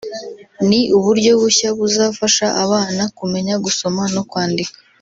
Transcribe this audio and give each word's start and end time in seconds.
ni 0.67 0.79
uburyo 0.97 1.31
bushya 1.41 1.69
buzafasha 1.79 2.45
abana 2.63 3.01
kumenya 3.17 3.55
gusoma 3.65 4.03
no 4.15 4.21
kwandika 4.29 4.77